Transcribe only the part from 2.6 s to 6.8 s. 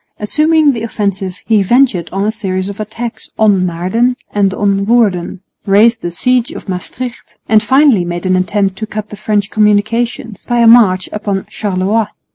of attacks on Naarden and on Woerden, raised the siege of